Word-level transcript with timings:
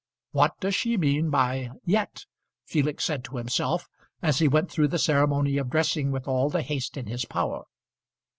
"What 0.31 0.59
does 0.59 0.73
she 0.73 0.97
mean 0.97 1.29
by 1.29 1.69
'yet'?" 1.85 2.25
Felix 2.65 3.03
said 3.03 3.23
to 3.25 3.37
himself 3.37 3.87
as 4.19 4.39
he 4.39 4.47
went 4.47 4.71
through 4.71 4.87
the 4.87 4.97
ceremony 4.97 5.59
of 5.59 5.69
dressing 5.69 6.09
with 6.09 6.27
all 6.27 6.49
the 6.49 6.63
haste 6.63 6.97
in 6.97 7.05
his 7.05 7.23
power. 7.23 7.65